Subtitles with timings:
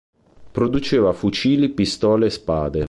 [0.51, 2.79] Produceva fucili, pistole e spade.